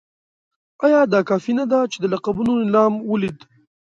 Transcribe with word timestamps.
ایا 0.85 1.01
دا 1.13 1.19
کافي 1.29 1.53
نه 1.59 1.65
ده 1.71 1.79
چې 1.91 1.97
د 1.99 2.05
لقبونو 2.13 2.53
نېلام 2.61 2.93
ولید. 3.11 3.37